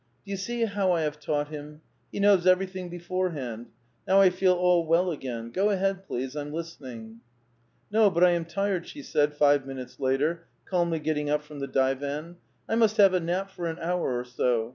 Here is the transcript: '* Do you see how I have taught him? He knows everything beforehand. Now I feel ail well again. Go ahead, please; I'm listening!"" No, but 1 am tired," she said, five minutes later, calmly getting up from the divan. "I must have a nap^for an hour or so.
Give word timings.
'* 0.13 0.25
Do 0.25 0.31
you 0.31 0.37
see 0.37 0.65
how 0.65 0.93
I 0.93 1.01
have 1.01 1.19
taught 1.19 1.49
him? 1.49 1.81
He 2.11 2.19
knows 2.19 2.47
everything 2.47 2.89
beforehand. 2.89 3.67
Now 4.07 4.19
I 4.19 4.31
feel 4.31 4.53
ail 4.53 4.83
well 4.83 5.11
again. 5.11 5.51
Go 5.51 5.69
ahead, 5.69 6.07
please; 6.07 6.35
I'm 6.35 6.51
listening!"" 6.51 7.19
No, 7.91 8.09
but 8.09 8.23
1 8.23 8.31
am 8.33 8.45
tired," 8.45 8.87
she 8.87 9.03
said, 9.03 9.35
five 9.35 9.67
minutes 9.67 9.99
later, 9.99 10.47
calmly 10.65 10.97
getting 10.97 11.29
up 11.29 11.43
from 11.43 11.59
the 11.59 11.67
divan. 11.67 12.37
"I 12.67 12.73
must 12.73 12.97
have 12.97 13.13
a 13.13 13.19
nap^for 13.19 13.69
an 13.69 13.77
hour 13.77 14.17
or 14.17 14.25
so. 14.25 14.69